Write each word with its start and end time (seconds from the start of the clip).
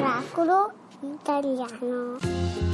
Oracolo 0.00 0.72
italiano. 1.02 2.69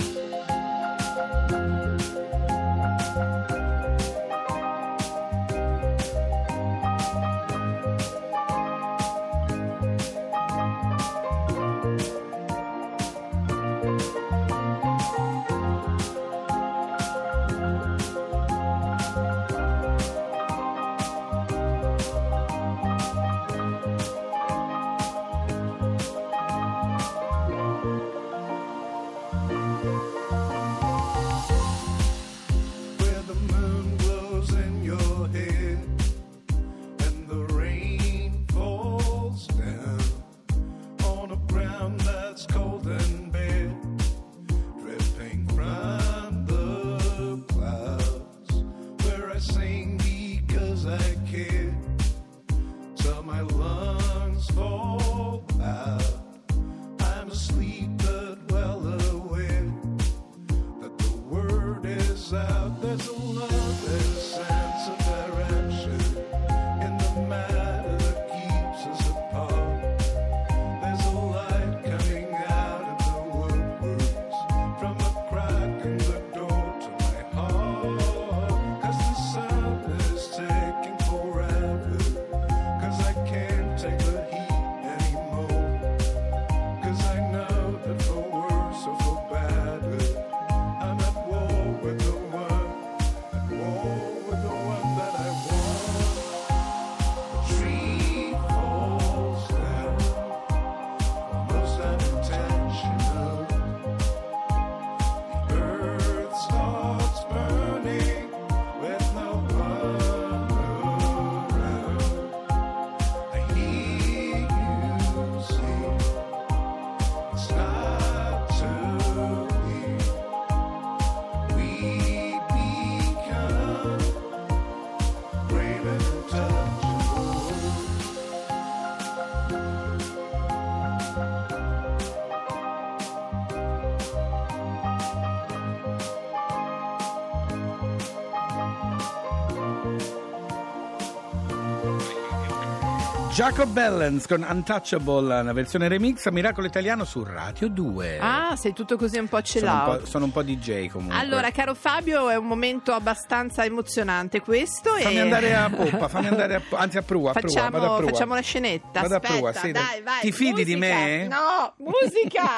Jacob 143.36 143.68
Bellens 143.68 144.26
con 144.26 144.42
Untouchable, 144.48 145.40
una 145.40 145.52
versione 145.52 145.88
remix 145.88 146.24
a 146.24 146.30
Miracolo 146.30 146.66
Italiano 146.66 147.04
su 147.04 147.22
Radio 147.22 147.68
2. 147.68 148.18
Ah, 148.18 148.56
sei 148.56 148.72
tutto 148.72 148.96
così 148.96 149.18
un 149.18 149.28
po' 149.28 149.44
sono, 149.44 149.60
celato. 149.60 149.98
po', 149.98 150.06
sono 150.06 150.24
un 150.24 150.32
po' 150.32 150.42
DJ 150.42 150.88
comunque. 150.88 151.18
Allora, 151.18 151.50
caro 151.50 151.74
Fabio, 151.74 152.30
è 152.30 152.36
un 152.36 152.46
momento 152.46 152.94
abbastanza 152.94 153.62
emozionante 153.62 154.40
questo. 154.40 154.94
fammi 154.94 155.16
e... 155.16 155.20
andare 155.20 155.54
a 155.54 155.68
poppa, 155.76 156.08
fammi 156.08 156.28
andare 156.28 156.54
a, 156.54 156.62
anzi 156.78 156.96
a 156.96 157.02
prua, 157.02 157.32
a 157.32 157.34
prua, 157.34 157.50
Facciamo, 157.50 157.70
vado 157.78 157.92
a 157.92 157.96
prua. 157.98 158.10
facciamo 158.10 158.32
la 158.32 158.40
scenetta. 158.40 159.00
Vado 159.02 159.12
a 159.12 159.16
Aspetta, 159.18 159.34
prua, 159.34 159.52
sì, 159.52 159.70
dai, 159.70 160.00
vai. 160.00 160.20
Ti 160.22 160.32
fidi 160.32 160.64
di 160.64 160.74
musica. 160.74 160.94
me? 160.94 161.26
No, 161.26 161.74
musica! 161.76 162.42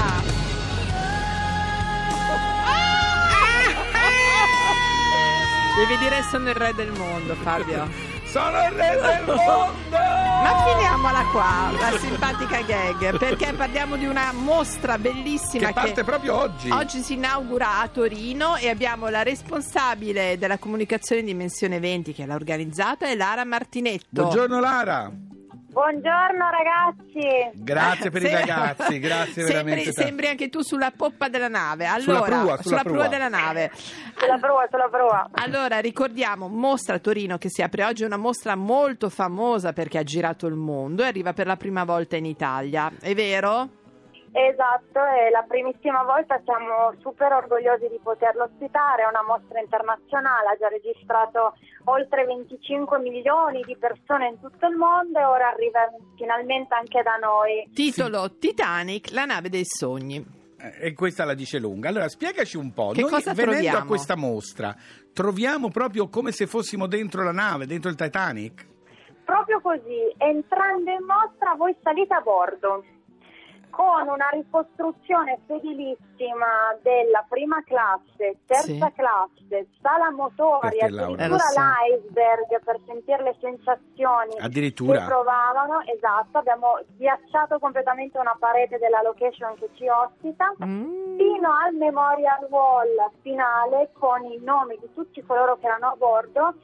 Devi 5.77 5.99
dire 5.99 6.23
sono 6.31 6.49
il 6.49 6.55
re 6.55 6.73
del 6.73 6.93
mondo, 6.93 7.35
Fabio. 7.35 8.18
Sono 8.31 8.63
il 8.63 8.71
re 8.73 8.99
del 9.01 9.25
mondo! 9.35 9.77
Ma 9.91 10.65
finiamola 10.67 11.25
qua, 11.33 11.71
la 11.73 11.99
simpatica 11.99 12.61
gag, 12.61 13.19
perché 13.19 13.53
parliamo 13.55 13.97
di 13.97 14.07
una 14.07 14.33
mostra 14.33 14.99
bellissima 14.99 15.69
Che 15.69 15.73
parte 15.73 16.05
proprio 16.05 16.37
oggi. 16.37 16.71
Oggi 16.71 17.01
si 17.01 17.15
inaugura 17.15 17.81
a 17.81 17.89
Torino 17.89 18.57
e 18.57 18.69
abbiamo 18.69 19.09
la 19.09 19.23
responsabile 19.23 20.39
della 20.39 20.59
comunicazione 20.59 21.23
di 21.23 21.29
Dimensione 21.29 21.81
20 21.81 22.13
che 22.13 22.27
l'ha 22.27 22.35
organizzata, 22.35 23.07
è 23.07 23.15
Lara 23.15 23.45
Martinetto. 23.45 24.05
Buongiorno 24.11 24.61
Lara. 24.61 25.11
Buongiorno 25.71 26.49
ragazzi. 26.51 27.51
Grazie 27.63 28.11
per 28.11 28.23
i 28.23 28.31
ragazzi, 28.33 28.99
grazie 28.99 29.43
sembri, 29.45 29.53
veramente. 29.53 29.93
sembri 29.93 30.27
anche 30.29 30.49
tu 30.49 30.63
sulla 30.63 30.91
poppa 30.97 31.29
della 31.29 31.49
nave. 31.49 31.87
Sulla 32.01 32.17
Allora, 32.25 32.39
prua, 32.41 32.63
sulla 32.63 32.83
prua. 32.83 33.09
della 33.09 33.29
nave. 33.29 33.71
Sulla 33.75 34.39
prua, 34.39 34.67
sulla 34.71 34.89
prua. 34.91 35.29
Allora, 35.33 35.79
ricordiamo 35.81 36.49
Mostra 36.49 36.99
Torino 36.99 37.37
che 37.37 37.51
si 37.51 37.63
apre 37.63 37.85
oggi, 37.85 38.05
una 38.05 38.17
mostra 38.17 38.57
molto 38.57 39.11
famosa 39.11 39.73
perché 39.75 39.99
ha 39.99 40.03
girato 40.03 40.47
il 40.47 40.55
mondo 40.55 41.03
e 41.03 41.07
arriva 41.07 41.33
per 41.35 41.47
la 41.47 41.57
prima 41.57 41.85
volta 41.85 42.17
in 42.17 42.25
Italia. 42.25 42.91
È 42.99 43.15
vero? 43.15 43.69
Esatto, 44.31 45.01
è 45.03 45.31
la 45.31 45.45
primissima 45.49 46.03
volta, 46.05 46.41
siamo 46.45 46.93
super 47.01 47.33
orgogliosi 47.33 47.89
di 47.89 47.99
poterlo 48.03 48.45
ospitare, 48.45 49.03
è 49.03 49.09
una 49.09 49.23
mostra 49.25 49.59
internazionale, 49.61 50.49
ha 50.51 50.57
già 50.57 50.69
registrato 50.69 51.55
oltre 51.85 52.25
25 52.25 52.99
milioni 53.01 53.63
di 53.63 53.77
persone 53.79 54.29
in 54.29 54.41
tutto 54.41 54.67
il 54.67 54.77
mondo 54.77 55.19
e 55.19 55.25
ora 55.25 55.49
arriva 55.49 55.81
finalmente 56.17 56.75
anche 56.75 57.03
da 57.03 57.17
noi. 57.17 57.69
Titolo 57.73 58.37
Titanic, 58.39 59.11
la 59.13 59.25
nave 59.25 59.49
dei 59.49 59.65
sogni. 59.65 60.25
Eh, 60.61 60.89
E 60.89 60.93
questa 60.95 61.25
la 61.25 61.35
dice 61.35 61.59
lunga. 61.59 61.89
Allora, 61.89 62.09
spiegaci 62.09 62.57
un 62.57 62.73
po'. 62.73 62.91
Che 62.91 63.01
Noi 63.01 63.11
cosa 63.11 63.33
venendo 63.33 63.55
troviamo? 63.63 63.79
a 63.79 63.87
questa 63.87 64.17
mostra, 64.17 64.75
troviamo 65.13 65.69
proprio 65.71 66.09
come 66.09 66.33
se 66.33 66.47
fossimo 66.47 66.87
dentro 66.87 67.23
la 67.25 67.33
nave, 67.33 67.67
dentro 67.67 67.89
il 67.91 67.97
Titanic? 67.97 68.67
Proprio 69.25 69.61
così, 69.61 70.13
entrando 70.19 70.91
in 70.91 71.05
mostra 71.05 71.55
voi 71.55 71.75
salite 71.83 72.15
a 72.15 72.21
bordo 72.21 72.85
con 73.79 74.09
una 74.09 74.29
ricostruzione 74.33 75.39
fedelissima 75.47 76.75
della 76.83 77.25
prima 77.29 77.63
classe, 77.63 78.39
terza 78.45 78.63
Sì. 78.65 78.93
classe, 78.97 79.69
sala 79.81 80.11
motori, 80.11 80.79
Perché, 80.79 80.91
Laura? 80.91 81.23
Eh, 81.23 81.25
addirittura 81.27 81.39
so. 81.39 81.61
l'iceberg 81.61 82.65
per 82.65 82.81
sentire 82.87 83.23
le 83.23 83.37
sensazioni 83.41 84.35
Addirittura? 84.41 84.99
che 84.99 85.05
provavano. 85.05 85.81
Esatto, 85.83 86.39
abbiamo 86.39 86.81
ghiacciato 86.97 87.61
completamente 87.61 88.19
una 88.19 88.35
parete 88.37 88.79
della 88.79 89.01
location 89.03 89.55
che 89.55 89.71
ci 89.75 89.87
ospita. 89.87 90.53
Mm. 90.65 91.17
Fino 91.17 91.49
al 91.65 91.75
memorial 91.75 92.49
wall 92.51 93.11
finale 93.23 93.91
con 93.93 94.25
i 94.25 94.41
nomi 94.43 94.77
di 94.81 94.93
tutti 94.93 95.23
coloro 95.23 95.57
che 95.59 95.67
erano 95.67 95.91
a 95.93 95.95
bordo 95.97 96.55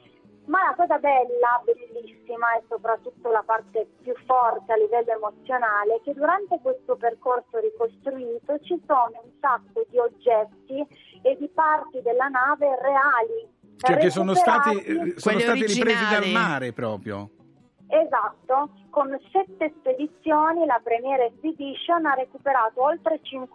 ma 0.45 0.63
la 0.63 0.75
cosa 0.75 0.97
bella, 0.97 1.61
bellissima 1.63 2.53
e 2.57 2.63
soprattutto 2.67 3.31
la 3.31 3.43
parte 3.45 3.87
più 4.01 4.13
forte 4.25 4.73
a 4.73 4.77
livello 4.77 5.11
emozionale 5.11 5.95
è 5.95 6.01
che 6.03 6.13
durante 6.13 6.59
questo 6.61 6.95
percorso 6.95 7.59
ricostruito 7.59 8.59
ci 8.61 8.79
sono 8.85 9.21
un 9.23 9.31
sacco 9.39 9.85
di 9.89 9.97
oggetti 9.97 10.85
e 11.21 11.35
di 11.37 11.49
parti 11.49 12.01
della 12.01 12.27
nave 12.27 12.67
reali. 12.81 13.53
Cioè 13.77 13.97
che 13.97 14.09
sono 14.09 14.33
stati, 14.33 14.77
eh, 14.77 15.13
sono 15.17 15.35
Quelli 15.35 15.41
stati 15.41 15.65
ripresi 15.65 16.09
dal 16.09 16.29
mare 16.29 16.73
proprio. 16.73 17.29
Esatto, 17.87 18.69
con 18.89 19.09
sette 19.31 19.73
spedizioni 19.79 20.65
la 20.65 20.79
Premier 20.83 21.21
Expedition 21.21 22.05
ha 22.05 22.13
recuperato 22.13 22.83
oltre 22.83 23.19
5.000 23.21 23.45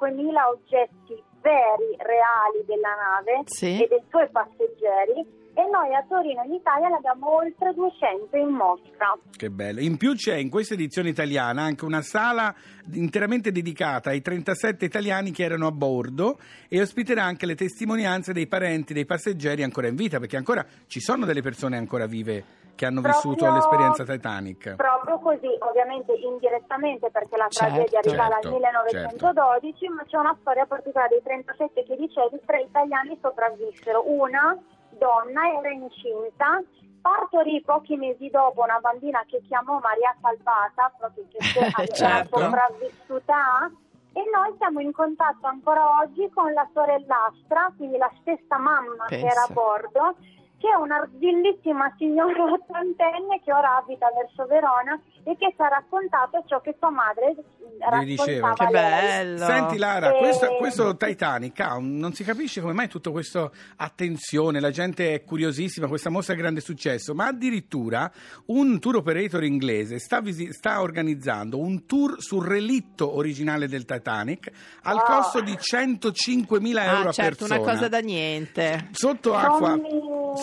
oggetti 0.53 1.23
veri, 1.41 1.97
reali 1.99 2.65
della 2.67 2.95
nave 2.95 3.43
Sì. 3.47 3.83
e 3.83 3.89
dei 3.89 4.03
suoi 4.09 4.29
passeggeri 4.31 5.39
e 5.53 5.63
noi 5.69 5.93
a 5.95 6.05
Torino 6.09 6.43
in 6.45 6.53
Italia 6.53 6.89
ne 6.89 6.97
abbiamo 6.97 7.35
oltre 7.35 7.75
200 7.75 8.37
in 8.37 8.49
mostra. 8.51 9.19
Che 9.37 9.51
bello. 9.51 9.81
In 9.81 9.97
più 9.97 10.15
c'è 10.15 10.37
in 10.37 10.49
questa 10.49 10.75
edizione 10.75 11.09
italiana 11.09 11.63
anche 11.63 11.85
una 11.85 12.03
sala 12.03 12.55
interamente 12.93 13.51
dedicata 13.51 14.11
ai 14.11 14.23
37 14.23 14.85
italiani 14.85 15.33
che 15.33 15.43
erano 15.43 15.67
a 15.67 15.73
bordo 15.73 16.39
e 16.69 16.81
ospiterà 16.81 17.25
anche 17.25 17.47
le 17.47 17.57
testimonianze 17.57 18.33
dei 18.33 18.47
parenti 18.47 18.95
dei 18.95 19.07
passeggeri 19.07 19.63
ancora 19.65 19.89
in 19.89 19.97
vita, 19.97 20.19
perché 20.21 20.37
ancora 20.37 20.65
ci 20.87 21.01
sono 21.01 21.25
delle 21.25 21.43
persone 21.43 21.77
ancora 21.77 22.07
vive 22.07 22.59
che 22.75 22.87
hanno 22.87 23.01
Proprio- 23.01 23.31
vissuto 23.31 23.53
l'esperienza 23.53 24.05
Titanic. 24.05 24.75
Proprio 24.77 25.19
così, 25.19 25.49
ovviamente 25.61 26.13
indirettamente 26.13 27.11
perché 27.11 27.37
la 27.37 27.47
Certo. 27.49 27.75
tragedia 27.75 28.01
risale 28.01 28.33
Certo, 28.33 28.47
al 28.49 28.53
1912, 28.55 29.89
ma 29.89 30.05
c'è 30.07 30.17
una 30.17 30.37
storia 30.41 30.67
particolare 30.67 31.09
dei 31.11 31.23
37 31.23 31.85
che 31.85 31.97
dicevi, 31.97 32.41
tre 32.47 32.61
italiani 32.63 33.19
sopravvissero. 33.21 34.03
Una 34.07 34.57
donna 34.91 35.43
era 35.59 35.71
incinta, 35.71 36.63
partorì 37.01 37.63
pochi 37.65 37.97
mesi 37.97 38.29
dopo 38.31 38.63
una 38.63 38.79
bambina 38.81 39.23
che 39.27 39.41
chiamò 39.47 39.79
Maria 39.81 40.15
Salvata, 40.21 40.93
proprio 40.99 41.25
che 41.31 41.39
era 41.59 41.87
Certo. 41.87 42.39
sopravvissuta 42.39 43.35
a, 43.35 43.71
e 44.13 44.23
noi 44.35 44.55
siamo 44.59 44.81
in 44.81 44.93
contatto 44.93 45.47
ancora 45.47 46.01
oggi 46.03 46.29
con 46.35 46.53
la 46.53 46.69
sorellastra, 46.75 47.73
quindi 47.77 47.97
la 47.97 48.11
stessa 48.21 48.59
mamma 48.59 49.05
che 49.07 49.21
Pensa. 49.21 49.27
era 49.33 49.43
a 49.49 49.53
bordo, 49.53 50.15
che 50.61 50.69
è 50.69 50.77
una 50.77 51.09
bellissima 51.11 51.91
signora 51.97 52.45
ottantenne 52.53 53.41
che 53.43 53.51
ora 53.53 53.77
abita 53.79 54.09
verso 54.15 54.45
Verona 54.47 55.01
e 55.25 55.37
che 55.39 55.53
ci 55.57 55.63
ha 55.63 55.69
raccontato 55.69 56.45
ciò 56.47 56.61
che 56.61 56.77
sua 56.79 56.91
madre 56.91 57.35
eh, 57.81 58.05
diceva. 58.05 58.49
raccontava 58.51 58.71
Che 58.71 58.77
a 58.77 58.81
lei. 58.91 59.01
bello. 59.35 59.45
Senti 59.47 59.77
Lara, 59.79 60.15
Eh, 60.15 60.19
questo, 60.19 60.47
questo 60.59 60.97
Titanic 60.97 61.61
ha 61.61 61.77
un- 61.77 61.97
non 61.97 62.13
si 62.13 62.25
capisce 62.25 62.61
come 62.61 62.75
mai 62.75 62.89
tutto 62.89 63.11
questo 63.11 63.53
attenzione, 63.77 64.61
la 64.61 64.71
gente 64.71 65.15
è 65.15 65.25
curiosissima, 65.25 65.87
questa 65.89 66.11
mostra 66.11 66.35
ha 66.35 66.37
grande 66.37 66.61
successo, 66.61 67.15
ma 67.15 67.27
addirittura 67.29 68.11
un 68.47 68.79
tour 68.81 68.97
operator 68.97 69.43
inglese 69.45 69.99
sta, 69.99 70.21
visi- 70.21 70.53
sta 70.53 70.81
organizzando 70.83 71.59
un 71.59 71.87
tour 71.87 72.17
sul 72.21 72.47
relitto 72.47 73.17
originale 73.17 73.67
del 73.67 73.87
Titanic 73.87 74.51
al 74.83 74.97
Wow. 74.97 75.05
costo 75.07 75.41
di 75.41 75.57
105.000 75.57 76.85
euro 76.85 77.07
Ah, 77.07 77.09
a 77.09 77.13
certo, 77.13 77.47
persona. 77.47 77.61
una 77.61 77.73
cosa 77.73 77.89
da 77.89 77.99
niente. 78.01 78.89
Sotto 78.93 79.35
acqua. 79.35 79.77
Mi, 79.77 79.83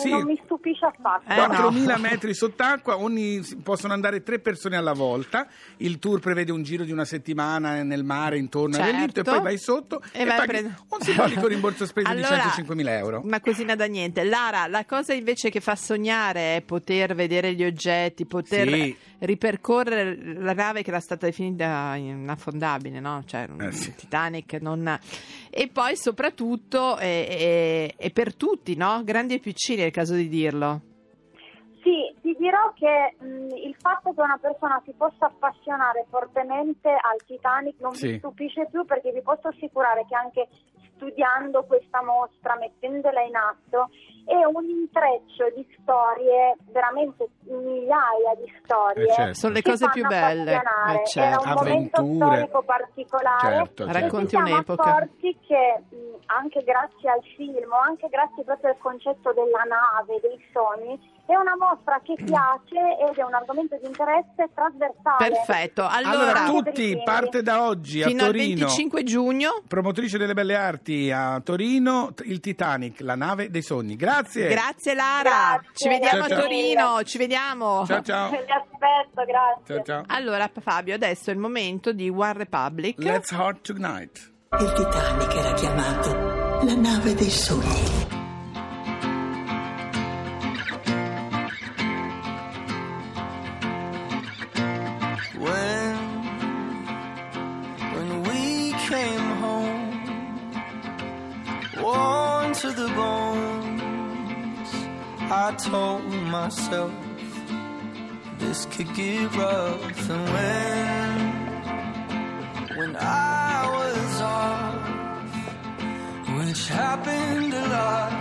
Sì, 0.08 0.14
non 0.14 0.24
mi 0.24 0.40
stupisce 0.44 0.84
affatto. 0.86 1.30
Eh, 1.30 1.36
no. 1.36 1.70
4.000 1.70 2.00
metri 2.00 2.34
sott'acqua, 2.34 2.98
ogni, 2.98 3.40
possono 3.62 3.92
andare 3.92 4.22
tre 4.22 4.38
persone 4.40 4.76
alla 4.76 4.92
volta. 4.92 5.46
Il 5.78 5.98
tour 5.98 6.20
prevede 6.20 6.52
un 6.52 6.62
giro 6.62 6.84
di 6.84 6.92
una 6.92 7.04
settimana 7.04 7.82
nel 7.82 8.04
mare 8.04 8.38
intorno 8.38 8.76
al 8.76 8.82
Certo. 8.82 8.96
relitto 8.98 9.20
e 9.20 9.22
poi 9.24 9.40
vai 9.40 9.58
sotto 9.58 10.00
e, 10.12 10.22
E 10.22 10.24
vai 10.24 10.36
paghi 10.36 10.48
prendere- 10.48 10.74
un 10.88 11.00
simbolico 11.00 11.46
rimborso 11.48 11.86
spese 11.86 12.08
Allora, 12.08 12.36
di 12.56 12.62
105.000 12.62 12.88
euro. 12.88 13.20
Una 13.24 13.40
cosina 13.40 13.74
da 13.74 13.86
niente. 13.86 14.24
Lara, 14.24 14.66
la 14.66 14.84
cosa 14.84 15.12
invece 15.12 15.50
che 15.50 15.60
fa 15.60 15.76
sognare 15.76 16.56
è 16.56 16.62
poter 16.62 17.14
vedere 17.14 17.54
gli 17.54 17.64
oggetti, 17.64 18.26
poter 18.26 18.68
Sì. 18.68 18.96
ripercorrere 19.20 20.16
la 20.40 20.52
nave 20.52 20.82
che 20.82 20.90
era 20.90 21.00
stata 21.00 21.26
definita 21.26 21.94
inaffondabile, 21.96 23.00
no? 23.00 23.22
Cioè, 23.26 23.46
un 23.50 23.62
Eh, 23.62 23.72
sì. 23.72 23.94
Titanic 23.94 24.54
non... 24.60 24.98
E 25.50 25.68
poi 25.72 25.96
soprattutto 25.96 26.96
è, 26.98 27.26
è- 27.28 27.94
è 27.96 28.10
per 28.10 28.34
tutti, 28.34 28.76
no? 28.76 29.02
Grandi 29.04 29.34
e 29.34 29.38
piccini 29.38 29.82
caso 29.98 30.14
di 30.14 30.28
dirlo. 30.28 30.80
Sì, 31.82 32.12
ti 32.20 32.34
dirò 32.38 32.72
che 32.74 33.14
mh, 33.18 33.54
il 33.56 33.74
fatto 33.78 34.12
che 34.12 34.20
una 34.20 34.38
persona 34.40 34.80
si 34.84 34.92
possa 34.96 35.26
appassionare 35.26 36.06
fortemente 36.10 36.88
al 36.90 37.18
Titanic 37.24 37.80
non 37.80 37.94
Sì. 37.94 38.08
mi 38.12 38.18
stupisce 38.18 38.66
più 38.70 38.84
perché 38.84 39.10
vi 39.12 39.22
posso 39.22 39.48
assicurare 39.48 40.04
che 40.08 40.14
anche 40.14 40.48
studiando 40.96 41.62
questa 41.64 42.02
mostra, 42.02 42.56
mettendola 42.58 43.22
in 43.22 43.36
atto, 43.36 43.88
è 44.24 44.44
un 44.44 44.64
intreccio 44.68 45.48
di 45.54 45.64
storie, 45.80 46.56
veramente 46.72 47.28
migliaia 47.44 48.34
di 48.36 48.52
storie. 48.64 49.04
Eh, 49.06 49.12
certo. 49.12 49.34
Sono 49.34 49.52
le 49.54 49.62
cose 49.62 49.88
più 49.90 50.04
belle. 50.06 50.54
Eh, 50.56 51.06
certo. 51.06 51.20
Era 51.44 51.52
un 51.52 51.54
momento 51.64 52.00
Avventure. 52.00 52.34
storico 52.36 52.62
particolare. 52.64 53.56
Certo, 53.56 53.84
certo. 53.86 53.98
Racconti 54.00 54.34
un'epoca. 54.36 54.82
accorti 54.82 55.38
che 55.46 55.82
anche 56.28 56.62
grazie 56.62 57.10
al 57.10 57.22
film, 57.36 57.72
anche 57.72 58.08
grazie 58.08 58.44
proprio 58.44 58.70
al 58.70 58.78
concetto 58.78 59.32
della 59.32 59.64
nave, 59.64 60.20
dei 60.20 60.38
sogni, 60.52 60.98
è 61.26 61.36
una 61.36 61.56
mostra 61.56 62.00
che 62.02 62.14
piace 62.16 62.80
ed 63.04 63.16
è 63.16 63.22
un 63.22 63.34
argomento 63.34 63.76
di 63.80 63.86
interesse 63.86 64.48
trasversale. 64.54 65.30
Perfetto. 65.30 65.86
Allora, 65.86 66.44
Allora, 66.44 66.44
tutti, 66.46 67.00
parte 67.04 67.42
da 67.42 67.64
oggi 67.64 68.02
a 68.02 68.06
fino 68.06 68.24
al 68.24 68.30
Torino. 68.30 68.66
25 68.66 69.02
giugno. 69.04 69.62
Promotrice 69.68 70.16
delle 70.16 70.34
belle 70.34 70.56
arti 70.56 71.10
a 71.10 71.40
Torino, 71.40 72.14
il 72.24 72.40
Titanic, 72.40 73.00
la 73.00 73.14
nave 73.14 73.50
dei 73.50 73.62
sogni. 73.62 73.96
Grazie. 73.96 74.48
Grazie 74.48 74.94
Lara. 74.94 75.60
Grazie. 75.60 75.70
Ci 75.74 75.88
vediamo 75.88 76.16
Ciao, 76.16 76.24
a 76.24 76.28
ciao. 76.28 76.40
Torino, 76.40 77.02
ci 77.04 77.18
vediamo. 77.18 77.86
Ciao 77.86 78.02
ciao. 78.02 78.30
Vi 78.30 78.36
aspetto, 78.36 79.24
grazie. 79.26 79.74
Ciao 79.74 79.82
ciao. 79.82 80.04
Allora 80.08 80.50
Fabio, 80.60 80.94
adesso 80.94 81.30
è 81.30 81.32
il 81.32 81.38
momento 81.38 81.92
di 81.92 82.08
One 82.08 82.32
Republic. 82.32 82.98
Let's 82.98 83.30
Heart 83.32 83.72
Tonight. 83.72 84.36
Il 84.50 84.72
Titanic 84.72 85.34
era 85.34 85.52
chiamato 85.52 86.64
la 86.64 86.74
nave 86.74 87.14
dei 87.14 87.30
sogni. 87.30 88.16
could 108.78 108.94
get 108.94 109.34
rough 109.34 110.10
and 110.10 110.24
when 110.32 111.18
when 112.76 112.96
i 112.96 113.37
which 116.48 116.68
happened 116.68 117.52
a 117.52 117.64
lot 117.68 118.12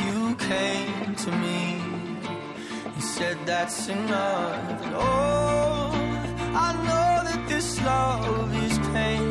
you 0.00 0.34
came 0.36 1.14
to 1.14 1.30
me 1.44 1.88
he 2.98 3.04
said 3.04 3.38
that's 3.46 3.86
enough. 3.86 4.82
And 4.82 4.94
oh, 4.96 5.92
I 6.66 6.68
know 6.86 7.10
that 7.28 7.48
this 7.48 7.80
love 7.82 8.52
is 8.66 8.76
pain, 8.92 9.30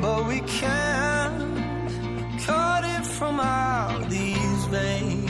but 0.00 0.26
we 0.26 0.40
can't 0.40 2.40
cut 2.40 2.82
it 2.96 3.06
from 3.06 3.38
out 3.38 4.10
these 4.10 4.64
veins. 4.64 5.21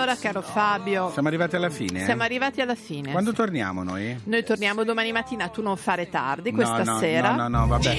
Allora, 0.00 0.16
caro 0.16 0.40
Fabio, 0.40 1.10
Siamo 1.12 1.28
arrivati 1.28 1.56
alla 1.56 1.68
fine. 1.68 2.00
eh? 2.00 2.04
siamo 2.04 2.22
arrivati 2.22 2.60
alla 2.62 2.74
fine. 2.74 3.12
Quando 3.12 3.32
torniamo 3.32 3.82
noi? 3.82 4.18
Noi 4.24 4.42
torniamo 4.44 4.82
domani 4.82 5.12
mattina, 5.12 5.48
tu 5.48 5.60
non 5.60 5.76
fare 5.76 6.08
tardi 6.08 6.50
No, 6.50 6.56
questa 6.56 6.84
no, 6.84 6.98
sera. 6.98 7.32
No, 7.34 7.48
no, 7.48 7.58
no, 7.58 7.66
vabbè. 7.66 7.96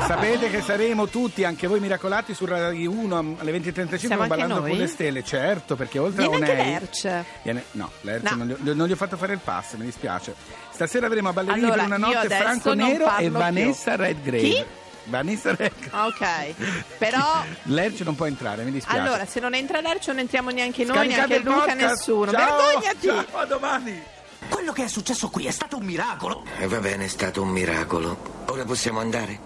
Sapete 0.06 0.48
che 0.50 0.60
saremo 0.62 1.08
tutti, 1.08 1.42
anche 1.44 1.66
voi 1.66 1.80
miracolati, 1.80 2.34
su 2.34 2.44
Rai 2.44 2.86
1 2.86 3.36
alle 3.38 3.52
20.35 3.52 3.96
Siamo 3.96 4.22
anche 4.22 4.36
ballando 4.36 4.60
con 4.60 4.70
le 4.76 4.86
stelle. 4.86 5.24
Certo, 5.24 5.74
perché 5.76 5.98
oltre 5.98 6.28
Viene 6.28 6.44
a 6.44 6.48
anche 6.48 6.60
Onei... 6.60 6.72
Lerce. 6.72 7.24
Viene- 7.42 7.64
No, 7.72 7.90
Lerce 8.02 8.34
No. 8.34 8.44
Non, 8.44 8.56
gli, 8.62 8.70
non 8.70 8.86
gli 8.86 8.92
ho 8.92 8.96
fatto 8.96 9.16
fare 9.16 9.32
il 9.32 9.40
pass, 9.42 9.74
mi 9.74 9.84
dispiace. 9.84 10.34
Stasera 10.70 11.06
avremo 11.06 11.30
a 11.30 11.32
Ballerini 11.32 11.64
Allora, 11.64 11.84
per 11.84 11.86
una 11.86 12.06
notte 12.06 12.28
Franco 12.28 12.74
Nero 12.74 13.06
e 13.16 13.22
più. 13.22 13.30
Vanessa 13.30 13.96
Redgrave. 13.96 14.38
Chi? 14.42 14.64
Vanessa 15.04 15.54
Redgrave. 15.54 16.06
Ok, 16.08 16.54
però 16.98 17.42
Lerce 17.64 18.04
non 18.04 18.14
può 18.14 18.26
entrare, 18.26 18.62
mi 18.64 18.70
dispiace. 18.70 18.98
allora 19.00 19.26
se 19.26 19.40
non 19.40 19.54
entra 19.54 19.80
Lerce 19.80 20.10
non 20.10 20.20
entriamo 20.20 20.50
neanche 20.50 20.84
noi, 20.84 20.96
Scaricate 20.96 21.28
neanche 21.28 21.48
Luca, 21.48 21.58
podcast. 21.66 21.80
nessuno. 21.80 22.30
Ciao, 22.32 22.56
Vergognati! 22.56 23.06
Ciao, 23.06 23.38
a 23.40 23.44
domani. 23.44 24.02
Quello 24.48 24.72
che 24.72 24.84
è 24.84 24.88
successo 24.88 25.28
qui 25.28 25.46
è 25.46 25.50
stato 25.50 25.76
un 25.76 25.84
miracolo. 25.84 26.44
E 26.58 26.66
va 26.66 26.78
bene, 26.78 27.04
è 27.04 27.08
stato 27.08 27.42
un 27.42 27.48
miracolo. 27.48 28.44
Ora 28.46 28.64
possiamo 28.64 29.00
andare? 29.00 29.40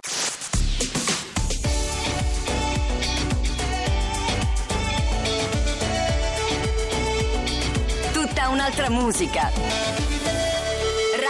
Tutta 8.12 8.48
un'altra 8.48 8.90
musica. 8.90 9.50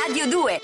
Radio 0.06 0.28
2 0.28 0.60